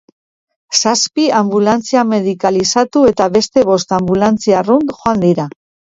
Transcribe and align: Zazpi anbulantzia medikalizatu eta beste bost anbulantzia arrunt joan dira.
Zazpi 0.77 1.25
anbulantzia 1.41 2.03
medikalizatu 2.13 3.03
eta 3.11 3.27
beste 3.37 3.67
bost 3.71 3.95
anbulantzia 3.99 4.57
arrunt 4.63 4.95
joan 5.03 5.23
dira. 5.29 5.47